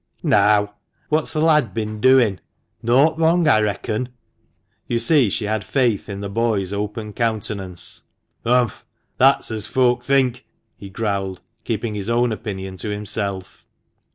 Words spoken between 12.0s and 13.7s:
own opinion to himself.